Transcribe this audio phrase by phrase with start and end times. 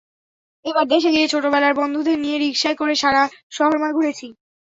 [0.65, 3.23] এবার দেশে গিয়ে ছোটবেলার বন্ধুদের নিয়ে রিকশায় করে সারা
[3.51, 4.27] শহরময় ঘুরেছি।